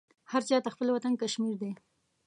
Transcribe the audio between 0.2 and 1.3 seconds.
هر چا ته خپل وطن